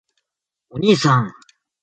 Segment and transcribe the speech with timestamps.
[0.71, 1.31] おにいさん！！！